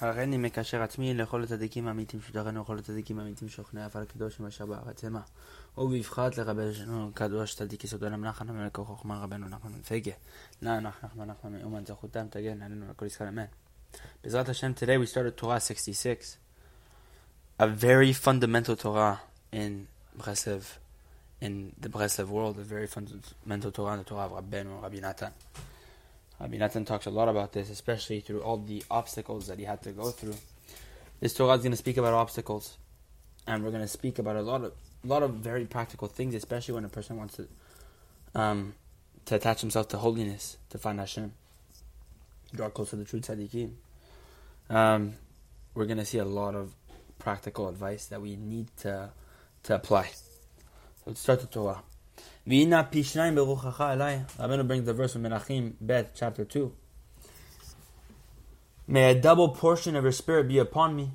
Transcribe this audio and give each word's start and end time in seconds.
הריני 0.00 0.36
מקשר 0.36 0.82
עצמי 0.82 1.14
לכל 1.14 1.42
הצדיקים 1.42 1.88
האמיתים 1.88 2.20
שדרנו 2.28 2.62
לכל 2.62 2.78
הצדיקים 2.78 3.18
האמיתים 3.18 3.48
שוכני 3.48 3.86
אף 3.86 3.96
על 3.96 4.02
הקדוש 4.02 4.40
אשר 4.40 4.66
בארץ 4.66 5.04
המה. 5.04 5.20
ובבחרת 5.78 6.38
לרבנו 6.38 7.10
קדוש 7.14 7.54
צדיק 7.54 7.84
יסוד 7.84 8.04
עולם 8.04 8.24
נחמן 8.24 8.48
המלך 8.48 8.76
חוכמה 8.76 9.18
רבנו 9.18 9.48
נחמן 9.48 9.72
מפגה. 9.72 10.12
נא 10.62 10.80
נח 10.80 11.04
נחמן 11.04 11.24
נחמן 11.24 11.52
מאומן 11.52 11.86
זכותם 11.86 12.26
תגן 12.30 12.62
עלינו 12.62 12.86
לכל 12.90 13.06
ישראל 13.06 13.28
אמן. 13.28 13.44
בעזרת 14.24 14.48
השם, 14.48 14.72
today 14.76 14.98
we 15.04 15.10
started 15.10 15.42
Torah 15.42 15.60
66. 15.60 16.36
A 17.58 17.66
very 17.66 18.12
fundamental 18.12 18.76
Torah 18.76 19.20
in 19.52 19.86
Breslev, 20.18 20.64
in 21.40 21.72
the 21.80 21.88
Breslev 21.88 22.28
world, 22.28 22.58
a 22.58 22.62
very 22.62 22.86
fundamental 22.86 23.70
Torah 23.72 23.92
in 23.94 23.98
the 23.98 24.04
Torah 24.04 24.26
of 24.26 24.32
Rabbeinu, 24.32 24.82
Rabbi 24.82 25.00
Natan. 25.00 25.32
Rabbi 26.40 26.56
Natan 26.56 26.84
talks 26.84 27.06
a 27.06 27.10
lot 27.10 27.28
about 27.28 27.52
this, 27.52 27.68
especially 27.68 28.20
through 28.20 28.42
all 28.42 28.58
the 28.58 28.84
obstacles 28.90 29.48
that 29.48 29.58
he 29.58 29.64
had 29.64 29.82
to 29.82 29.90
go 29.90 30.10
through. 30.10 30.36
This 31.20 31.34
Torah 31.34 31.54
is 31.54 31.62
going 31.62 31.72
to 31.72 31.76
speak 31.76 31.96
about 31.96 32.14
obstacles, 32.14 32.76
and 33.46 33.64
we're 33.64 33.70
going 33.70 33.82
to 33.82 33.88
speak 33.88 34.18
about 34.18 34.36
a 34.36 34.42
lot 34.42 34.62
of 34.62 34.72
a 35.04 35.06
lot 35.06 35.22
of 35.22 35.34
very 35.34 35.64
practical 35.64 36.08
things, 36.08 36.34
especially 36.34 36.74
when 36.74 36.84
a 36.84 36.88
person 36.88 37.16
wants 37.16 37.36
to 37.36 37.48
um, 38.40 38.74
to 39.24 39.34
attach 39.34 39.60
himself 39.60 39.88
to 39.88 39.98
holiness, 39.98 40.58
to 40.70 40.78
find 40.78 41.00
Hashem, 41.00 41.32
draw 42.54 42.70
close 42.70 42.90
to 42.90 42.96
the 42.96 43.04
true 43.04 43.20
tzaddikim. 43.20 43.72
Um, 44.70 45.14
we're 45.74 45.86
going 45.86 45.98
to 45.98 46.04
see 46.04 46.18
a 46.18 46.24
lot 46.24 46.54
of 46.54 46.72
practical 47.18 47.68
advice 47.68 48.06
that 48.06 48.20
we 48.20 48.36
need 48.36 48.68
to 48.78 49.10
to 49.64 49.74
apply. 49.74 50.06
So 50.06 51.04
let's 51.06 51.20
start 51.20 51.40
the 51.40 51.46
Torah. 51.48 51.82
V'ina 52.48 52.90
pishnayim 52.90 53.34
beruchacha 53.34 53.94
elai. 53.94 54.24
Rabbeinu 54.38 54.66
brings 54.66 54.86
the 54.86 54.94
verse 54.94 55.12
from 55.12 55.24
Melachim 55.24 55.74
Bet, 55.82 56.14
chapter 56.14 56.46
2. 56.46 56.72
May 58.86 59.10
a 59.10 59.20
double 59.20 59.50
portion 59.50 59.94
of 59.96 60.02
your 60.02 60.12
spirit 60.12 60.48
be 60.48 60.56
upon 60.56 60.96
me. 60.96 61.10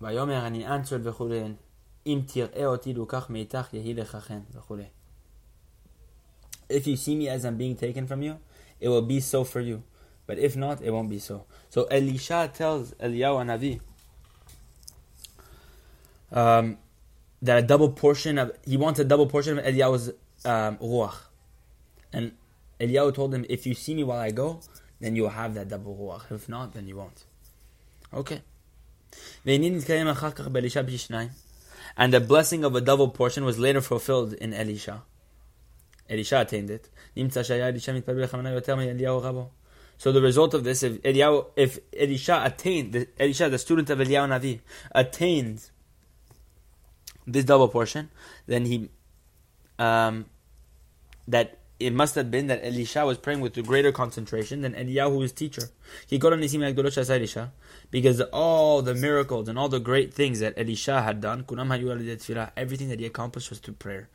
Vayomer 0.00 0.42
ani 0.42 0.64
answered 0.64 1.04
v'chulein. 1.04 1.56
Im 2.06 2.22
tir'e 2.22 2.62
oti 2.62 2.94
lukach 2.94 3.28
meitach 3.28 3.72
yehi 3.72 3.94
lechachen 3.94 4.44
v'chulei. 4.54 4.86
If 6.70 6.86
you 6.86 6.96
see 6.96 7.14
me 7.14 7.28
as 7.28 7.44
I'm 7.44 7.58
being 7.58 7.76
taken 7.76 8.06
from 8.06 8.22
you, 8.22 8.38
it 8.80 8.88
will 8.88 9.02
be 9.02 9.20
so 9.20 9.44
for 9.44 9.60
you. 9.60 9.82
But 10.26 10.38
if 10.38 10.56
not, 10.56 10.80
it 10.80 10.90
won't 10.90 11.10
be 11.10 11.18
so. 11.18 11.44
So 11.68 11.84
Elisha 11.84 12.50
tells 12.54 12.92
Eliyahu 12.92 13.44
Navi 13.44 13.80
um, 16.32 16.78
that 17.42 17.58
a 17.58 17.66
double 17.66 17.90
portion 17.90 18.38
of 18.38 18.52
he 18.64 18.78
wants 18.78 18.98
a 18.98 19.04
double 19.04 19.26
portion 19.26 19.58
of 19.58 19.64
Eliyahu's 19.66 20.10
um, 20.44 20.76
ruach. 20.78 21.16
And 22.12 22.32
Eliyahu 22.80 23.14
told 23.14 23.34
him, 23.34 23.44
if 23.48 23.66
you 23.66 23.74
see 23.74 23.94
me 23.94 24.04
while 24.04 24.20
I 24.20 24.30
go, 24.30 24.60
then 25.00 25.16
you'll 25.16 25.30
have 25.30 25.54
that 25.54 25.68
double 25.68 25.96
ruach. 25.96 26.30
If 26.32 26.48
not, 26.48 26.74
then 26.74 26.86
you 26.86 26.96
won't. 26.96 27.24
Okay. 28.12 28.42
And 31.96 32.12
the 32.12 32.20
blessing 32.20 32.64
of 32.64 32.74
a 32.74 32.80
double 32.80 33.08
portion 33.08 33.44
was 33.44 33.58
later 33.58 33.80
fulfilled 33.80 34.32
in 34.34 34.52
Elisha. 34.52 35.02
Elisha 36.08 36.40
attained 36.40 36.70
it. 36.70 36.90
So 39.96 40.12
the 40.12 40.20
result 40.20 40.54
of 40.54 40.64
this, 40.64 40.82
if 40.82 41.00
Eliyahu, 41.02 41.46
if 41.56 41.78
Elisha 41.96 42.42
attained, 42.44 43.06
Elisha, 43.18 43.48
the 43.48 43.58
student 43.58 43.90
of 43.90 43.98
Eliyahu 43.98 44.28
Navi, 44.28 44.60
attained 44.92 45.70
this 47.26 47.44
double 47.44 47.68
portion, 47.68 48.10
then 48.46 48.66
he 48.66 48.90
um, 49.78 50.26
that 51.26 51.58
it 51.80 51.92
must 51.92 52.14
have 52.14 52.30
been 52.30 52.46
that 52.46 52.64
Elisha 52.64 53.04
was 53.04 53.18
praying 53.18 53.40
with 53.40 53.60
greater 53.66 53.90
concentration 53.90 54.60
than 54.60 54.74
Eliyahu, 54.74 55.22
his 55.22 55.32
teacher. 55.32 55.70
He 56.06 56.18
got 56.18 56.32
on 56.32 56.38
Elisha 56.40 57.52
because 57.90 58.20
all 58.32 58.80
the 58.80 58.94
miracles 58.94 59.48
and 59.48 59.58
all 59.58 59.68
the 59.68 59.80
great 59.80 60.14
things 60.14 60.38
that 60.38 60.54
Elisha 60.56 61.02
had 61.02 61.20
done, 61.20 61.44
everything 62.56 62.88
that 62.88 63.00
he 63.00 63.06
accomplished 63.06 63.50
was 63.50 63.58
through 63.58 63.74
prayer. 63.74 64.08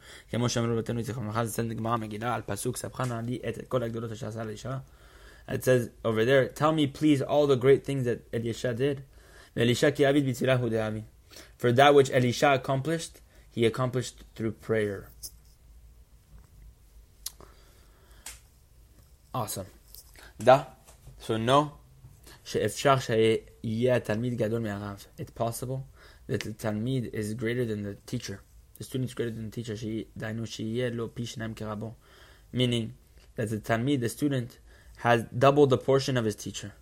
It 5.52 5.64
says 5.64 5.90
over 6.06 6.26
there, 6.26 6.48
tell 6.48 6.72
me 6.72 6.88
please 6.88 7.22
all 7.22 7.46
the 7.46 7.58
great 7.58 7.84
things 7.84 8.06
that 8.06 8.28
Elisha 8.34 8.74
did. 8.74 9.04
For 11.58 11.72
that 11.72 11.94
which 11.94 12.12
Elisha 12.12 12.54
accomplished, 12.54 13.22
he 13.52 13.66
accomplished 13.66 14.24
through 14.36 14.52
prayer. 14.54 15.10
Awesome. 19.39 19.67
Da. 20.39 20.65
So 21.19 21.37
no. 21.37 21.79
שאפשר 22.45 22.99
שיהיה 22.99 23.97
התלמיד 23.97 24.35
גדול 24.35 24.61
מהרב. 24.61 25.05
It's 25.19 25.41
possible 25.41 25.81
that 26.29 26.41
the 26.41 26.53
תלמיד 26.57 27.05
is 27.05 27.35
greater 27.35 27.65
than 27.65 27.83
the 27.83 28.11
teacher. 28.11 28.37
The 28.79 28.85
student 28.85 29.11
is 29.11 29.15
greater 29.15 29.31
than 29.31 29.51
the 29.51 29.57
teacher. 29.57 29.75
דהיינו 30.17 30.47
שיהיה 30.47 30.91
לו 30.91 31.15
פי 31.15 31.27
שניים 31.27 31.55
כרבו. 31.55 31.93
Meaning 32.55 32.89
that 33.37 33.49
the 33.49 33.69
talmid, 33.69 34.01
the 34.01 34.09
student, 34.09 34.59
has 35.03 35.23
double 35.39 35.67
the 35.67 35.79
portion 35.79 36.17
of 36.17 36.25
his 36.25 36.37
teacher. 36.37 36.73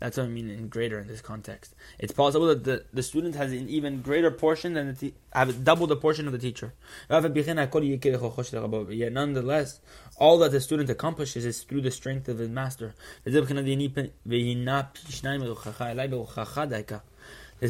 That's 0.00 0.16
what 0.16 0.24
I 0.24 0.28
mean 0.28 0.48
in 0.48 0.68
greater 0.68 0.98
in 0.98 1.06
this 1.08 1.20
context. 1.20 1.74
It's 1.98 2.12
possible 2.12 2.46
that 2.46 2.64
the, 2.64 2.84
the 2.90 3.02
student 3.02 3.34
has 3.34 3.52
an 3.52 3.68
even 3.68 4.00
greater 4.00 4.30
portion 4.30 4.72
than 4.72 4.86
the 4.86 4.94
te- 4.94 5.14
have 5.34 5.62
double 5.62 5.86
the 5.86 5.94
portion 5.94 6.26
of 6.26 6.32
the 6.32 6.38
teacher. 6.38 6.72
Yet 7.10 7.22
nonetheless, 9.12 9.80
all 10.16 10.38
that 10.38 10.52
the 10.52 10.60
student 10.60 10.88
accomplishes 10.88 11.44
is 11.44 11.62
through 11.62 11.82
the 11.82 11.90
strength 11.90 12.28
of 12.28 12.38
his 12.38 12.48
master. 12.48 12.94
This 13.24 13.34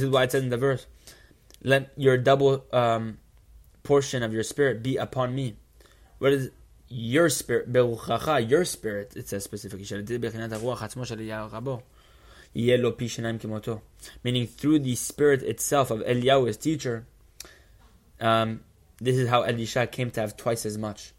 is 0.02 0.08
why 0.08 0.22
it 0.22 0.30
says 0.30 0.42
in 0.44 0.50
the 0.50 0.56
verse, 0.56 0.86
"Let 1.64 1.90
your 1.96 2.16
double 2.16 2.64
um, 2.72 3.18
portion 3.82 4.22
of 4.22 4.32
your 4.32 4.44
spirit 4.44 4.84
be 4.84 4.96
upon 4.96 5.34
me." 5.34 5.56
What 6.18 6.32
is 6.32 6.50
your 6.88 7.28
spirit? 7.28 7.66
Your 7.74 8.64
spirit. 8.64 9.16
It 9.16 9.28
says 9.28 9.42
specifically 9.42 9.84
meaning 12.54 14.46
through 14.46 14.78
the 14.78 14.94
spirit 14.96 15.42
itself 15.42 15.90
of 15.90 16.00
Eliyahu, 16.00 16.46
his 16.46 16.56
teacher, 16.56 17.06
um, 18.20 18.60
this 19.00 19.16
is 19.16 19.28
how 19.28 19.42
Elisha 19.42 19.86
came 19.86 20.10
to 20.10 20.20
have 20.20 20.36
twice 20.36 20.66
as 20.66 20.76
much. 20.76 21.12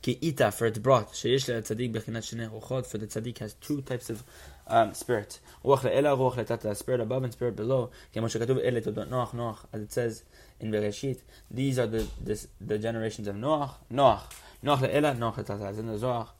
Ki 0.00 0.18
ita, 0.20 0.50
for 0.50 0.66
it 0.66 0.82
brought, 0.82 1.12
sheyesh 1.12 1.48
tzaddik 1.48 1.92
bechinat 1.92 2.86
for 2.86 2.98
the 2.98 3.06
tzaddik 3.06 3.38
has 3.38 3.54
two 3.54 3.82
types 3.82 4.10
of 4.10 4.24
um, 4.66 4.94
spirit. 4.94 5.38
Ruach 5.64 5.82
ruach 5.82 6.76
spirit 6.76 7.00
above 7.00 7.22
and 7.22 7.32
spirit 7.32 7.54
below. 7.54 7.90
Kemo 8.12 8.24
shekatuv 8.24 8.64
ele 8.64 8.80
toldot 8.80 9.08
Noach, 9.08 9.30
Noach, 9.30 9.58
as 9.72 9.82
it 9.82 9.92
says 9.92 10.24
in 10.58 10.72
Bereshit, 10.72 11.20
these 11.48 11.78
are 11.78 11.86
the, 11.86 12.08
this, 12.20 12.48
the 12.60 12.78
generations 12.78 13.28
of 13.28 13.36
Noach, 13.36 13.74
Noach. 13.92 14.22
Noach 14.64 14.78
le'ela, 14.78 15.16
Noach 15.16 15.36
le'tata, 15.36 15.68
as 15.68 15.78
in 15.78 15.86
the 15.86 15.98
Zohar 15.98 16.30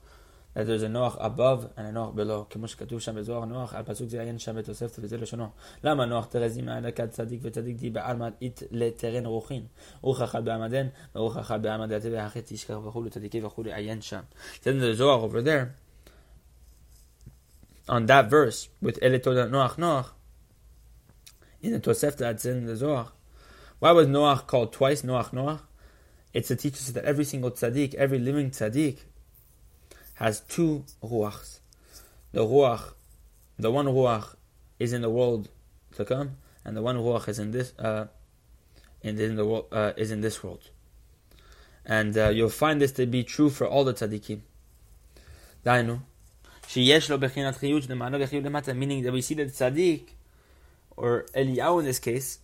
that 0.54 0.66
there's 0.66 0.82
a 0.82 0.88
Noach 0.88 1.16
above 1.18 1.68
and 1.76 1.86
a 1.86 1.92
Noach 1.92 2.14
below, 2.14 2.46
כמו 2.50 2.68
שכתוב 2.68 3.00
שם 3.00 3.14
בזוהר 3.14 3.44
נוח, 3.44 3.74
על 3.74 3.82
פסוק 3.82 4.08
זה 4.08 4.20
עיין 4.20 4.38
שם 4.38 4.56
בתוספת 4.56 4.98
וזה 5.02 5.16
לשונו. 5.16 5.48
למה 5.84 6.04
נוח 6.04 6.26
תרזים 6.26 6.66
מעל 6.66 6.86
הכד 6.86 7.08
צדיק 7.08 7.40
וצדיק 7.42 7.76
די 7.76 7.90
בעלמא 7.90 8.28
אית 8.42 8.62
לטרן 8.70 9.26
רוחין. 9.26 9.66
רוח 10.00 10.22
אחד 10.22 10.44
בעמדן 10.44 10.86
ורוח 11.14 11.38
אחד 11.38 11.62
בעמדתי 11.62 12.10
והחץ 12.10 12.50
ישכח 12.50 12.76
וכולי 12.84 13.10
צדיקי 13.10 13.44
וכולי 13.44 13.74
עיין 13.74 14.00
שם. 14.00 14.20
Then 14.62 14.80
the 14.80 14.98
Zohar 14.98 15.20
over 15.20 15.42
there, 15.42 15.74
on 17.88 18.06
that 18.06 18.30
verse, 18.30 18.68
with 18.84 18.98
אלה 19.02 19.18
תודה 19.18 19.46
נוח 19.46 19.76
נוח, 19.76 20.14
in 21.62 21.66
the 21.66 21.80
Tosefta 21.80 22.18
that's 22.18 22.44
in 22.44 22.66
the 22.66 22.76
Zohar, 22.76 23.12
why 23.78 23.92
was 23.92 24.06
Noach 24.06 24.46
called 24.46 24.72
twice 24.72 25.02
Noach 25.02 25.30
Noach? 25.30 25.60
It's 26.34 26.48
to 26.48 26.56
teach 26.56 26.74
us 26.74 26.90
that 26.90 27.04
every 27.04 27.24
single 27.24 27.50
tzaddik, 27.50 27.94
every 27.94 28.18
living 28.18 28.50
tzaddik, 28.50 28.98
has 30.15 30.41
two 30.41 30.85
ruachs. 31.03 31.59
The 32.31 32.41
ruach, 32.41 32.93
the 33.57 33.71
one 33.71 33.87
ruach, 33.87 34.35
is 34.79 34.93
in 34.93 35.01
the 35.01 35.09
world 35.09 35.49
to 35.95 36.05
come, 36.05 36.37
and 36.65 36.75
the 36.75 36.81
one 36.81 36.97
ruach 36.97 37.27
is 37.27 37.39
in 37.39 37.51
this, 37.51 37.77
uh, 37.79 38.07
in, 39.01 39.19
in 39.19 39.35
the 39.35 39.45
world, 39.45 39.67
uh, 39.71 39.93
is 39.97 40.11
in 40.11 40.21
this 40.21 40.43
world. 40.43 40.69
And 41.85 42.17
uh, 42.17 42.29
you'll 42.29 42.49
find 42.49 42.81
this 42.81 42.91
to 42.93 43.05
be 43.05 43.23
true 43.23 43.49
for 43.49 43.67
all 43.67 43.83
the 43.83 43.93
tzaddikim. 43.93 44.39
Dainu, 45.65 45.99
sheyesh 46.67 47.09
lo 47.09 47.17
bechinat 47.17 47.59
chiyut 47.59 47.87
demano 47.87 48.17
lechiyush 48.17 48.43
demata, 48.43 48.75
meaning 48.75 49.03
that 49.03 49.11
we 49.11 49.21
see 49.21 49.35
that 49.35 49.49
tzaddik, 49.49 50.09
or 50.95 51.25
Eliyahu 51.35 51.79
in 51.79 51.85
this 51.85 51.99
case, 51.99 52.39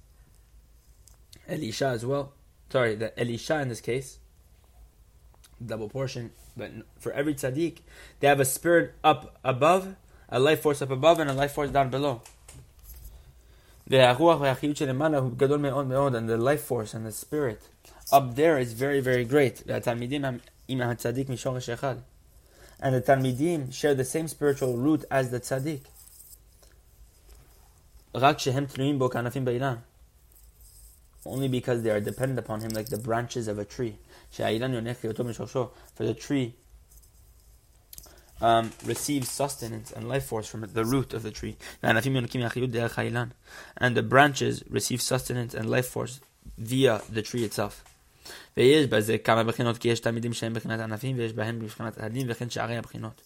Elisha 1.48 1.88
as 1.88 2.06
well. 2.06 2.34
Sorry, 2.70 2.96
the 2.96 3.18
Elisha 3.20 3.60
in 3.60 3.70
this 3.70 3.82
case 3.82 4.19
double 5.66 5.90
portion, 5.90 6.32
but 6.56 6.72
for 7.00 7.12
every 7.12 7.34
tzaddik, 7.34 7.80
they 8.20 8.28
have 8.28 8.40
a 8.40 8.46
spirit 8.46 8.94
up 9.04 9.38
above, 9.44 9.96
a 10.30 10.40
life 10.40 10.62
force 10.62 10.82
up 10.82 10.92
above, 10.92 11.20
and 11.20 11.30
a 11.30 11.34
life 11.34 11.52
force 11.54 11.70
down 11.70 11.90
below. 11.90 12.22
And 13.92 14.00
the 16.30 16.38
life 16.38 16.62
force 16.62 16.94
and 16.94 17.06
the 17.06 17.12
spirit 17.12 17.62
up 18.12 18.36
there 18.36 18.60
is 18.60 18.74
very, 18.74 19.00
very 19.00 19.26
great. 19.26 19.62
And 19.62 19.84
the 22.96 23.02
Talmidim 23.02 23.74
share 23.74 23.96
the 23.96 24.06
same 24.06 24.28
spiritual 24.28 24.78
root 24.78 25.06
as 25.10 25.32
the 25.32 25.40
tzaddik. 25.40 25.82
Only 31.26 31.48
because 31.48 31.82
they 31.84 31.90
are 31.90 32.00
dependent 32.00 32.40
upon 32.40 32.62
him 32.62 32.70
like 32.70 32.90
the 32.90 32.98
branches 32.98 33.48
of 33.48 33.60
a 33.60 33.66
tree. 33.66 33.98
שהאילן 34.31 34.75
יונק 34.75 35.03
היותו 35.03 35.25
משורשו. 35.25 35.71
For 35.97 36.03
the 36.03 36.15
tree 36.15 36.53
um, 38.41 38.73
receives 38.85 39.31
sustenance 39.31 39.93
and 39.93 40.09
life 40.09 40.27
force 40.27 40.47
from 40.47 40.67
the 40.73 40.85
root 40.85 41.15
of 41.15 41.23
the 41.23 41.31
tree. 41.31 41.56
And 41.83 41.97
the 43.97 44.03
branches 44.03 44.65
receive 44.69 45.01
sustenance 45.01 45.55
and 45.55 45.71
life 45.71 45.89
force 45.89 46.21
via 46.59 47.01
the 47.09 47.23
tree 47.23 47.45
itself. 47.45 47.85
ויש 48.56 48.87
בזה 48.87 49.19
כמה 49.19 49.45
בחינות, 49.45 49.79
כי 49.79 49.89
יש 49.89 50.01
תלמידים 50.01 50.33
שהם 50.33 50.55
בחינת 50.55 50.81
ענפים, 50.81 51.19
ויש 51.19 51.33
בהם 51.33 51.67
בחינת 51.67 51.99
הדין, 51.99 52.27
וכן 52.31 52.51
שערי 52.51 52.77
הבחינות. 52.77 53.23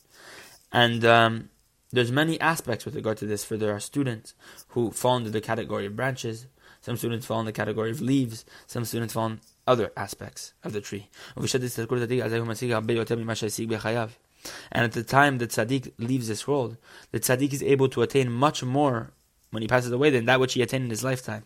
And 0.72 1.04
um, 1.04 1.48
there's 1.92 2.12
many 2.12 2.40
aspects 2.40 2.84
with 2.84 2.94
regard 2.94 3.16
to 3.18 3.26
this, 3.26 3.44
for 3.44 3.56
there 3.56 3.72
are 3.72 3.80
students 3.80 4.34
who 4.68 4.90
fall 4.90 5.16
into 5.16 5.30
the 5.30 5.40
category 5.40 5.86
of 5.86 5.96
branches, 5.96 6.46
some 6.80 6.96
students 6.96 7.26
fall 7.26 7.40
in 7.40 7.46
the 7.46 7.52
category 7.52 7.90
of 7.90 8.00
leaves, 8.00 8.44
some 8.66 8.84
students 8.84 9.14
fall 9.14 9.26
in 9.26 9.40
other 9.65 9.91
aspects 9.95 10.53
of 10.63 10.73
the 10.73 10.81
tree. 10.81 11.09
And 14.71 14.83
at 14.83 14.91
the 14.91 15.03
time 15.03 15.37
that 15.37 15.49
tzaddik 15.51 15.93
leaves 15.97 16.27
this 16.27 16.47
world, 16.47 16.77
the 17.11 17.19
tzaddik 17.19 17.53
is 17.53 17.63
able 17.63 17.87
to 17.89 18.01
attain 18.01 18.31
much 18.31 18.63
more 18.63 19.11
when 19.51 19.61
he 19.61 19.67
passes 19.67 19.91
away 19.91 20.09
than 20.09 20.25
that 20.25 20.39
which 20.39 20.53
he 20.53 20.61
attained 20.61 20.85
in 20.85 20.89
his 20.89 21.03
lifetime. 21.03 21.43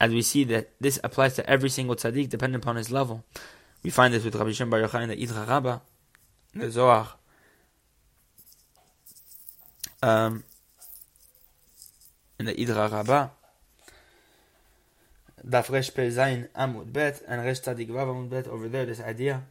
As 0.00 0.12
we 0.12 0.22
see 0.22 0.44
that 0.44 0.70
this 0.80 1.00
applies 1.02 1.34
to 1.34 1.48
every 1.48 1.70
single 1.70 1.96
tzaddik, 1.96 2.28
depending 2.28 2.60
upon 2.60 2.76
his 2.76 2.90
level. 2.90 3.24
We 3.82 3.90
find 3.90 4.12
this 4.12 4.24
with 4.24 4.34
Rabbi 4.34 4.52
Shem 4.52 4.70
Bar 4.70 4.80
Yochai 4.80 5.02
in 5.02 5.08
the 5.08 5.16
Idra 5.16 5.46
Rabba, 5.46 5.80
the 6.54 6.70
Zohar. 6.70 7.14
Um, 10.02 10.44
in 12.38 12.46
the 12.46 12.54
Idra 12.54 12.90
Rabbah, 12.90 13.28
dafresh 15.46 15.96
Resh 15.96 16.12
Zayin 16.14 16.48
Amud 16.50 16.92
Bet 16.92 17.22
and 17.26 17.44
Resh 17.44 17.60
Tzadik 17.60 17.88
Amud 17.88 18.30
Bet. 18.30 18.46
Over 18.46 18.68
there, 18.68 18.86
this 18.86 19.00
idea 19.00 19.42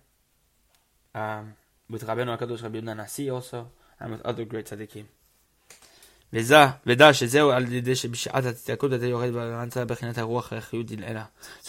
um, 1.14 1.54
with 1.90 2.06
Rabbeinu 2.06 2.38
Hakadosh 2.38 2.64
Rabbi 2.64 2.80
Yehuda 2.80 2.96
Nasi 2.96 3.30
also, 3.30 3.70
and 4.00 4.12
with 4.12 4.22
other 4.22 4.46
great 4.46 4.66
tzaddikim. 4.66 5.06
So 6.30 6.44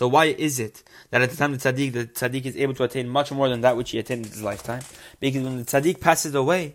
why 0.08 0.24
is 0.24 0.58
it 0.58 0.82
that 1.10 1.22
at 1.22 1.30
the 1.30 1.36
time 1.36 1.52
the 1.52 1.58
tzaddik, 1.58 1.92
the 1.92 2.06
tzaddik 2.06 2.44
is 2.44 2.56
able 2.56 2.74
to 2.74 2.82
attain 2.82 3.08
much 3.08 3.30
more 3.30 3.48
than 3.48 3.60
that 3.60 3.76
which 3.76 3.92
he 3.92 4.00
attained 4.00 4.26
in 4.26 4.32
his 4.32 4.42
lifetime? 4.42 4.82
Because 5.20 5.44
when 5.44 5.58
the 5.58 5.64
tzaddik 5.64 6.00
passes 6.00 6.34
away, 6.34 6.74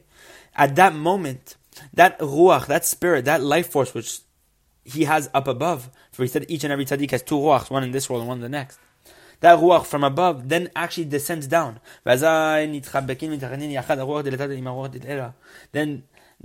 at 0.55 0.77
that 0.77 0.95
moment, 0.95 1.57
that 1.93 2.17
ruach, 2.19 2.67
that 2.67 2.85
spirit, 2.85 3.25
that 3.25 3.41
life 3.41 3.69
force 3.69 3.93
which 3.93 4.19
he 4.83 5.05
has 5.05 5.29
up 5.33 5.47
above. 5.47 5.89
For 6.11 6.23
he 6.23 6.27
said 6.27 6.45
each 6.47 6.63
and 6.63 6.73
every 6.73 6.85
tzaddik 6.85 7.11
has 7.11 7.23
two 7.23 7.35
ruachs, 7.35 7.69
one 7.69 7.83
in 7.83 7.91
this 7.91 8.09
world 8.09 8.21
and 8.21 8.27
one 8.29 8.37
in 8.37 8.43
the 8.43 8.49
next. 8.49 8.79
That 9.39 9.59
ruach 9.59 9.85
from 9.85 10.03
above 10.03 10.49
then 10.49 10.69
actually 10.75 11.05
descends 11.05 11.47
down. 11.47 11.79
Then 12.05 12.83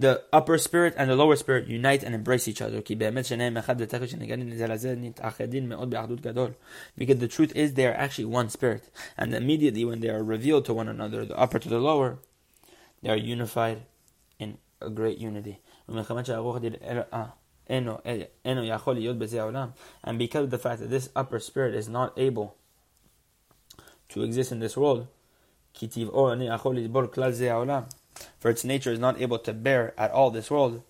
the 0.00 0.22
upper 0.32 0.58
spirit 0.58 0.94
and 0.96 1.10
the 1.10 1.16
lower 1.16 1.36
spirit 1.36 1.66
unite 1.66 2.02
and 2.04 2.14
embrace 2.14 2.46
each 2.48 2.62
other. 2.62 2.80
Because 2.80 2.96
the 7.18 7.28
truth 7.28 7.52
is 7.56 7.74
they 7.74 7.86
are 7.86 7.94
actually 7.94 8.24
one 8.24 8.48
spirit. 8.48 8.90
And 9.16 9.34
immediately 9.34 9.84
when 9.84 10.00
they 10.00 10.08
are 10.08 10.22
revealed 10.22 10.64
to 10.66 10.74
one 10.74 10.88
another, 10.88 11.24
the 11.24 11.36
upper 11.36 11.58
to 11.58 11.68
the 11.68 11.78
lower, 11.78 12.18
they 13.02 13.10
are 13.10 13.16
unified 13.16 13.82
in 14.38 14.58
a 14.80 14.90
great 14.90 15.18
unity. 15.18 15.58
Eh, 17.68 18.24
and 18.44 20.18
because 20.18 20.44
of 20.44 20.50
the 20.50 20.58
fact 20.58 20.80
that 20.80 20.88
this 20.88 21.10
upper 21.14 21.38
spirit 21.38 21.74
is 21.74 21.88
not 21.88 22.18
able 22.18 22.56
to 24.08 24.22
exist 24.22 24.52
in 24.52 24.60
this 24.60 24.76
world, 24.76 25.06
for 28.40 28.50
its 28.50 28.64
nature 28.64 28.92
is 28.92 28.98
not 28.98 29.20
able 29.20 29.38
to 29.38 29.52
bear 29.52 29.92
at 30.00 30.10
all 30.10 30.30
this 30.30 30.50
world, 30.50 30.82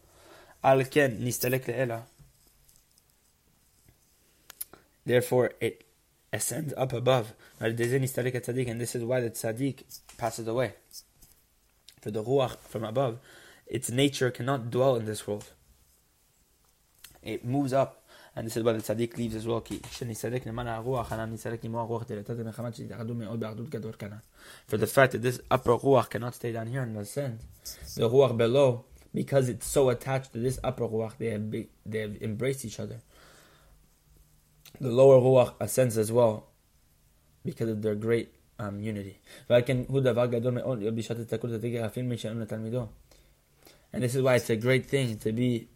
therefore 5.05 5.51
it 5.61 5.85
ascends 6.33 6.73
up 6.77 6.93
above. 6.93 7.33
And 7.61 7.77
this 7.77 8.95
is 8.95 9.03
why 9.05 9.21
the 9.21 9.31
tzaddik 9.31 9.83
passes 10.17 10.47
away. 10.47 10.75
For 12.01 12.13
the 12.13 12.23
ruach 12.23 12.59
from 12.59 12.85
above, 12.85 13.19
its 13.67 13.91
nature 13.91 14.31
cannot 14.31 14.71
dwell 14.71 14.95
in 14.95 15.07
this 15.07 15.27
world 15.27 15.51
it 17.23 17.45
moves 17.45 17.73
up. 17.73 18.05
And 18.37 18.47
this 18.47 18.57
is 18.57 18.63
why 18.63 18.73
the 18.73 18.81
tzaddik 18.81 19.17
leaves 19.17 19.35
as 19.35 19.47
well. 19.47 19.65
For 24.67 24.77
the 24.77 24.87
fact 24.87 25.13
that 25.13 25.23
this 25.23 25.41
upper 25.51 25.73
ruach 25.73 26.11
cannot 26.11 26.35
stay 26.35 26.53
down 26.53 26.69
here 26.69 26.83
in 26.83 26.93
the 26.93 27.33
the 27.97 28.09
ruach 28.09 28.37
below, 28.37 28.85
because 29.13 29.49
it's 29.49 29.67
so 29.67 29.91
attached 29.91 30.33
to 30.35 30.39
this 30.39 30.61
upper 30.63 30.87
ruach, 30.87 31.17
they 31.19 31.31
have, 31.31 31.51
be, 31.51 31.69
they 31.85 32.01
have 32.01 32.23
embraced 32.23 32.65
each 32.65 32.79
other. 32.79 33.01
The 34.81 34.91
lower 34.91 35.21
ruach 35.21 35.55
ascends 35.59 35.99
as 35.99 36.13
well, 36.13 36.47
because 37.45 37.71
of 37.71 37.83
their 37.83 37.97
great 37.97 38.33
um, 38.61 38.81
unity. 38.81 39.19
And 43.91 44.03
this 44.03 44.15
is 44.15 44.23
why 44.23 44.37
it's 44.37 44.51
a 44.51 44.57
great 44.57 44.87
thing 44.87 45.17
to 45.19 45.33
be 45.33 45.69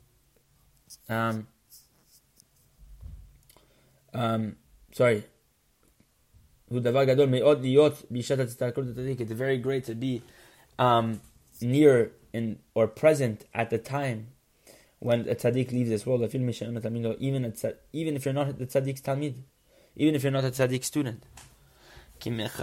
um, 1.08 1.46
um, 4.14 4.56
sorry. 4.92 5.24
It's 6.70 6.86
very 9.32 9.58
great 9.58 9.84
to 9.84 9.94
be 9.94 10.22
um, 10.78 11.20
near 11.60 12.12
in 12.32 12.58
or 12.74 12.88
present 12.88 13.44
at 13.52 13.68
the 13.70 13.78
time 13.78 14.28
when 14.98 15.28
a 15.28 15.34
tzaddik 15.34 15.70
leaves 15.70 15.90
this 15.90 16.06
world. 16.06 16.22
Even 16.22 16.48
a, 16.48 17.74
even 17.92 18.16
if 18.16 18.24
you're 18.24 18.34
not 18.34 18.58
the 18.58 18.66
tzaddik's 18.66 19.02
talmid, 19.02 19.34
even 19.96 20.14
if 20.14 20.22
you're 20.22 20.32
not 20.32 20.44
a 20.44 20.50
tzaddik 20.50 20.84
student. 20.84 21.24
Because 22.24 22.60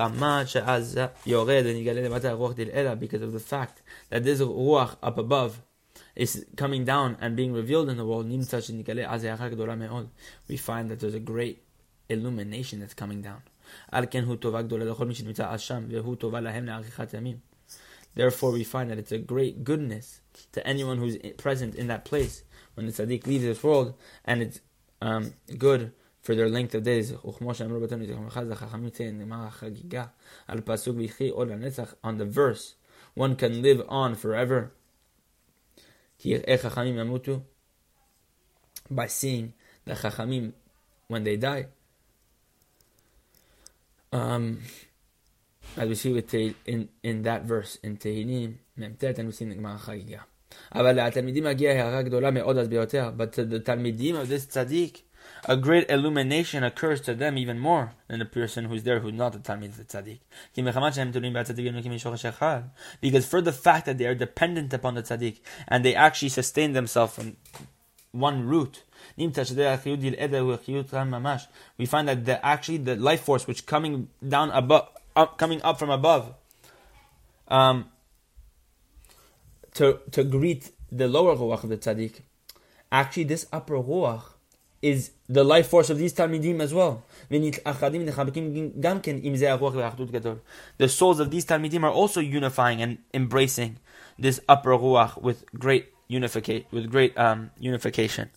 of 3.21 3.33
the 3.33 3.39
fact 3.39 3.81
that 4.09 4.23
this 4.23 4.39
ruach 4.39 4.95
up 5.03 5.17
above 5.17 5.61
is 6.15 6.45
coming 6.55 6.85
down 6.85 7.17
and 7.21 7.35
being 7.35 7.53
revealed 7.53 7.89
in 7.89 7.97
the 7.97 8.05
world, 8.05 8.25
we 10.47 10.57
find 10.57 10.91
that 10.91 10.99
there's 10.99 11.13
a 11.13 11.19
great 11.19 11.63
illumination 12.09 12.79
that's 12.79 12.93
coming 12.93 13.21
down. 13.21 13.41
Therefore, 18.15 18.51
we 18.51 18.63
find 18.63 18.89
that 18.89 18.99
it's 18.99 19.11
a 19.11 19.17
great 19.17 19.63
goodness 19.63 20.21
to 20.51 20.67
anyone 20.67 20.97
who's 20.97 21.17
present 21.37 21.75
in 21.75 21.87
that 21.87 22.05
place 22.05 22.43
when 22.73 22.85
the 22.85 22.91
tzaddik 22.91 23.27
leaves 23.27 23.43
this 23.43 23.63
world, 23.63 23.93
and 24.25 24.41
it's 24.41 24.59
um, 25.01 25.33
good 25.57 25.91
for 26.21 26.35
their 26.35 26.49
length 26.49 26.75
of 26.75 26.83
days. 26.83 27.13
On 32.03 32.17
the 32.17 32.25
verse, 32.25 32.75
one 33.13 33.35
can 33.35 33.61
live 33.61 33.81
on 33.87 34.15
forever 34.15 34.71
by 38.90 39.06
seeing 39.06 39.52
the 39.84 39.94
Chachamim 39.94 40.52
when 41.08 41.24
they 41.24 41.36
die. 41.36 41.66
Um, 44.12 44.60
as 45.76 45.88
we 45.88 45.94
see 45.94 46.12
with 46.12 46.32
in, 46.34 46.88
in 47.02 47.22
that 47.22 47.44
verse 47.44 47.78
in 47.82 47.96
Tehillim, 47.96 48.54
Memtet, 48.78 49.18
and 49.18 49.28
we 49.28 49.32
see 49.32 49.44
in 49.44 49.50
the 49.50 49.56
Gemara 49.56 49.78
Chagiga. 49.78 50.20
אבל 50.74 50.92
לתלמידים 50.92 51.44
מגיעה 51.44 51.74
הערה 51.74 52.02
גדולה 52.02 52.30
מאוד 52.30 52.58
אז 52.58 52.68
ביותר, 52.68 53.10
but 53.16 53.34
to 53.34 53.52
the 53.52 53.58
תלמידים 53.64 54.16
of 54.16 54.28
this 54.28 54.46
tzaddik, 54.46 54.98
a 55.45 55.55
great 55.57 55.89
illumination 55.89 56.63
occurs 56.63 57.01
to 57.01 57.13
them 57.15 57.37
even 57.37 57.59
more 57.59 57.93
than 58.07 58.19
the 58.19 58.25
person 58.25 58.65
who's 58.65 58.83
there 58.83 58.99
who's 58.99 59.13
not 59.13 59.35
a 59.35 59.39
Talmid 59.39 59.75
the 59.75 59.83
Tzaddik. 59.83 60.19
Because 63.01 63.25
for 63.25 63.41
the 63.41 63.53
fact 63.53 63.85
that 63.85 63.97
they 63.97 64.05
are 64.05 64.15
dependent 64.15 64.73
upon 64.73 64.95
the 64.95 65.03
Tzaddik 65.03 65.37
and 65.67 65.83
they 65.85 65.95
actually 65.95 66.29
sustain 66.29 66.73
themselves 66.73 67.13
from 67.13 67.37
one 68.11 68.47
root. 68.47 68.83
We 69.17 69.25
find 69.27 69.47
that 72.07 72.25
the, 72.25 72.39
actually 72.43 72.77
the 72.77 72.95
life 72.95 73.21
force 73.21 73.47
which 73.47 73.65
coming 73.65 74.09
down 74.27 74.51
above, 74.51 74.89
up, 75.15 75.37
coming 75.37 75.61
up 75.61 75.79
from 75.79 75.89
above, 75.89 76.33
um, 77.47 77.85
to 79.73 79.99
to 80.11 80.23
greet 80.23 80.71
the 80.91 81.07
lower 81.07 81.35
ruach 81.35 81.63
of 81.63 81.69
the 81.69 81.77
tzaddik, 81.77 82.21
actually 82.91 83.23
this 83.23 83.47
upper 83.51 83.75
ruach 83.75 84.23
is 84.81 85.11
the 85.27 85.43
life 85.43 85.67
force 85.67 85.89
of 85.89 85.97
these 85.97 86.13
Talmidim 86.13 86.61
as 86.61 86.73
well. 86.73 87.03
The 87.29 87.61
souls 90.87 91.19
of 91.19 91.31
these 91.31 91.45
Talmidim 91.45 91.83
are 91.83 91.91
also 91.91 92.21
unifying 92.21 92.81
and 92.81 92.99
embracing 93.13 93.79
this 94.17 94.39
upper 94.47 94.69
ruach 94.71 95.21
with 95.21 95.43
great 95.53 95.93
unification. 96.07 96.65
With 96.71 96.89
great 96.89 97.17
um, 97.17 97.51
unification. 97.59 98.29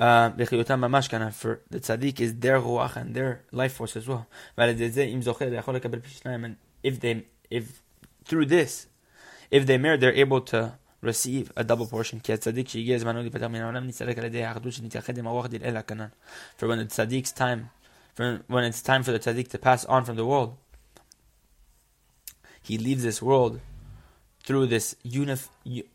Uh, 0.00 0.30
for 0.30 1.58
the 1.70 1.80
tzaddik 1.80 2.20
is 2.20 2.36
their 2.36 2.60
ruach 2.60 2.94
and 2.94 3.16
their 3.16 3.42
life 3.50 3.72
force 3.72 3.96
as 3.96 4.06
well. 4.06 4.28
And 4.56 4.80
if 6.84 7.00
they, 7.00 7.26
if 7.50 7.82
through 8.24 8.46
this, 8.46 8.86
if 9.50 9.66
they 9.66 9.76
merit, 9.76 10.00
they're 10.00 10.14
able 10.14 10.40
to 10.42 10.78
receive 11.01 11.51
a 11.55 11.63
double 11.63 11.85
portion. 11.85 12.19
For 12.19 12.35
when 12.35 12.45
the 16.79 16.85
tzaddik's 16.85 17.31
time, 17.31 17.69
for 18.15 18.41
when 18.47 18.63
it's 18.63 18.81
time 18.81 19.03
for 19.03 19.11
the 19.11 19.19
tzaddik 19.19 19.49
to 19.49 19.57
pass 19.57 19.85
on 19.85 20.05
from 20.05 20.15
the 20.15 20.25
world, 20.25 20.55
he 22.61 22.77
leaves 22.77 23.03
this 23.03 23.21
world 23.21 23.59
through 24.43 24.67
this 24.67 24.95
unif- 25.05 25.49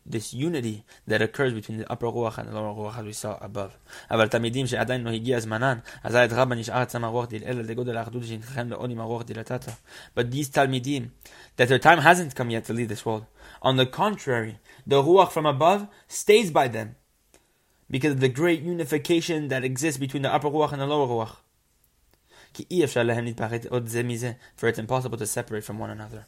this 0.05 0.33
unity 0.33 0.83
that 1.07 1.21
occurs 1.21 1.53
between 1.53 1.77
the 1.77 1.91
upper 1.91 2.07
ruach 2.07 2.37
and 2.39 2.49
the 2.49 2.53
lower 2.53 2.73
ruach 2.73 2.97
as 2.99 3.05
we 3.05 3.13
saw 3.13 3.37
above. 3.41 3.71
אבל 4.11 4.27
תלמידים 4.27 4.67
שעדיין 4.67 5.03
לא 5.03 5.09
הגיע 5.09 5.39
זמנן, 5.39 5.79
אזי 6.03 6.25
את 6.25 6.33
רבה 6.33 6.55
נשאר 6.55 6.81
עצם 6.81 7.03
הרוח 7.03 7.27
אלא 7.45 7.61
לגודל 7.61 7.97
האחדות 7.97 8.23
שנתחם 8.23 8.69
לעוד 8.69 8.91
עם 8.91 8.99
הרוח 8.99 9.23
דילתתא. 9.23 9.71
But 10.17 10.21
these 10.31 10.49
תלמידים, 10.51 11.09
that 11.57 11.67
their 11.67 11.79
time 11.79 11.99
hasn't 11.99 12.35
come 12.35 12.49
yet 12.49 12.65
to 12.65 12.73
leave 12.73 12.89
this 12.89 13.05
world. 13.05 13.23
on 13.64 13.76
the 13.76 13.86
contrary, 13.86 14.58
the 14.86 15.02
ruach 15.02 15.30
from 15.30 15.46
above 15.46 15.88
stays 16.06 16.50
by 16.50 16.68
them 16.68 16.96
because 17.90 18.12
of 18.12 18.20
the 18.20 18.28
great 18.28 18.60
unification 18.60 19.48
that 19.48 19.64
exists 19.64 19.98
between 19.98 20.22
the 20.22 20.32
upper 20.32 20.50
ruach 20.50 20.72
and 20.72 20.82
the 20.82 20.86
lower 20.86 21.08
ruach. 21.08 21.36
For 24.56 24.68
it's 24.68 24.78
impossible 24.78 25.16
to 25.16 25.26
separate 25.26 25.64
from 25.64 25.78
one 25.78 25.88
another. 25.88 26.26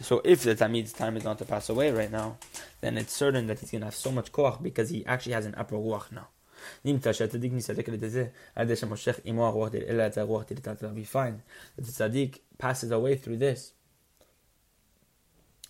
So 0.00 0.22
if 0.24 0.42
the 0.42 0.54
Talmid's 0.54 0.94
time 0.94 1.18
is 1.18 1.24
not 1.24 1.38
to 1.38 1.44
pass 1.44 1.68
away 1.68 1.90
right 1.90 2.10
now, 2.10 2.38
then 2.80 2.96
it's 2.96 3.12
certain 3.12 3.46
that 3.48 3.60
he's 3.60 3.70
going 3.70 3.82
to 3.82 3.86
have 3.86 3.94
so 3.94 4.10
much 4.10 4.32
koach 4.32 4.62
because 4.62 4.88
he 4.88 5.04
actually 5.04 5.32
has 5.32 5.44
an 5.44 5.54
upper 5.56 5.76
ruach 5.76 6.10
now. 6.10 6.28
That 6.82 6.94
the 6.94 7.02
tzaddik 11.92 12.38
passes 12.58 12.90
away 12.90 13.16
through 13.16 13.36
this 13.36 13.72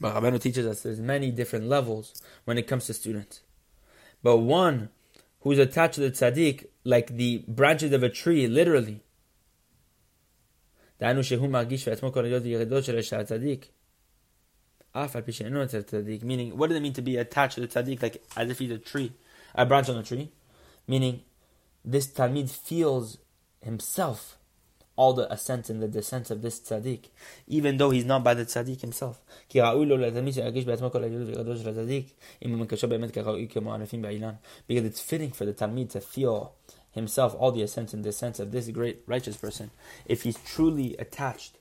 But 0.00 0.14
Rabbeinu 0.14 0.40
teaches 0.40 0.66
us 0.66 0.82
there's 0.82 1.00
many 1.00 1.30
different 1.30 1.66
levels 1.66 2.14
when 2.44 2.56
it 2.58 2.66
comes 2.66 2.86
to 2.86 2.94
students. 2.94 3.40
But 4.22 4.38
one 4.38 4.90
who's 5.40 5.58
attached 5.58 5.94
to 5.94 6.00
the 6.00 6.10
tzaddik 6.10 6.66
like 6.84 7.16
the 7.16 7.44
branches 7.48 7.92
of 7.92 8.02
a 8.02 8.08
tree, 8.08 8.46
literally. 8.46 9.02
דהיינו 11.00 11.24
שהוא 11.24 11.48
מרגיש 11.48 11.88
בעצמו 11.88 12.12
כל 12.12 12.24
הידיעות 12.24 12.42
וירידות 12.42 12.84
של 12.84 12.98
הצדיק 13.16 13.70
meaning 14.94 16.56
what 16.56 16.68
does 16.68 16.76
it 16.76 16.82
mean 16.82 16.92
to 16.92 17.02
be 17.02 17.16
attached 17.16 17.54
to 17.54 17.60
the 17.60 17.68
tzaddik 17.68 18.02
like 18.02 18.22
as 18.36 18.50
if 18.50 18.58
he's 18.58 18.72
a 18.72 18.78
tree, 18.78 19.12
a 19.54 19.64
branch 19.64 19.88
on 19.88 19.96
a 19.96 20.02
tree? 20.02 20.30
Meaning 20.88 21.22
this 21.84 22.08
talmid 22.08 22.50
feels 22.50 23.18
himself 23.62 24.36
all 24.95 25.13
the 25.13 25.31
ascents 25.31 25.69
and 25.69 25.81
the 25.81 25.87
descents 25.87 26.31
of 26.31 26.41
this 26.41 26.59
tzaddik, 26.59 27.09
even 27.47 27.77
though 27.77 27.89
he's 27.89 28.05
not 28.05 28.23
by 28.23 28.33
the 28.33 28.45
tzaddik 28.45 28.81
himself. 28.81 29.21
Because 34.67 34.85
it's 34.85 35.01
fitting 35.01 35.31
for 35.31 35.45
the 35.45 35.53
Talmid 35.53 35.89
to 35.89 36.01
feel 36.01 36.53
himself 36.91 37.35
all 37.37 37.51
the 37.51 37.61
ascents 37.61 37.93
and 37.93 38.03
descents 38.03 38.39
of 38.39 38.51
this 38.51 38.69
great 38.69 39.03
righteous 39.05 39.35
person, 39.35 39.69
if 40.05 40.23
he's 40.23 40.37
truly 40.37 40.95
attached 40.97 41.57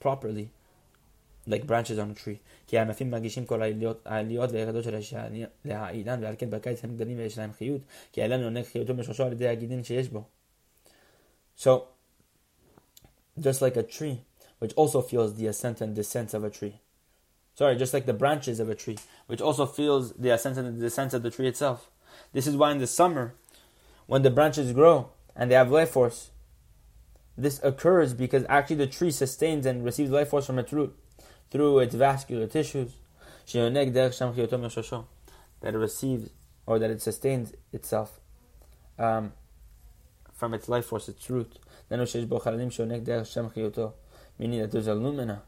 properly, 0.00 0.50
like 1.46 1.66
branches 1.66 1.98
on 1.98 2.10
a 2.10 2.14
tree. 2.14 2.40
So, 11.54 11.88
just 13.38 13.62
like 13.62 13.76
a 13.76 13.82
tree, 13.82 14.22
which 14.58 14.72
also 14.74 15.00
feels 15.00 15.34
the 15.34 15.46
ascent 15.46 15.80
and 15.80 15.94
descent 15.94 16.34
of 16.34 16.44
a 16.44 16.50
tree. 16.50 16.80
Sorry, 17.54 17.76
just 17.76 17.92
like 17.92 18.06
the 18.06 18.14
branches 18.14 18.60
of 18.60 18.68
a 18.68 18.74
tree, 18.74 18.98
which 19.26 19.40
also 19.40 19.66
feels 19.66 20.12
the 20.12 20.30
ascent 20.30 20.56
and 20.58 20.76
the 20.76 20.80
descent 20.80 21.12
of 21.12 21.22
the 21.22 21.30
tree 21.30 21.48
itself. 21.48 21.90
This 22.32 22.46
is 22.46 22.56
why 22.56 22.72
in 22.72 22.78
the 22.78 22.86
summer, 22.86 23.34
when 24.06 24.22
the 24.22 24.30
branches 24.30 24.72
grow 24.72 25.10
and 25.36 25.50
they 25.50 25.54
have 25.54 25.70
life 25.70 25.90
force, 25.90 26.30
this 27.36 27.60
occurs 27.62 28.14
because 28.14 28.44
actually 28.48 28.76
the 28.76 28.86
tree 28.86 29.10
sustains 29.10 29.66
and 29.66 29.84
receives 29.84 30.10
life 30.10 30.28
force 30.28 30.46
from 30.46 30.58
its 30.58 30.72
root 30.72 30.94
through 31.50 31.78
its 31.80 31.94
vascular 31.94 32.46
tissues, 32.46 32.92
that 35.60 35.74
it 35.74 35.78
receives 35.78 36.30
or 36.66 36.78
that 36.78 36.90
it 36.90 37.02
sustains 37.02 37.52
itself 37.72 38.20
um, 38.98 39.32
from 40.42 40.54
its 40.54 40.68
life 40.68 40.86
force, 40.86 41.08
its 41.08 41.30
root. 41.30 41.60
Meaning 41.88 42.16
that 44.60 44.72
there's 44.72 44.88
a 44.88 44.94
lumina 44.94 45.42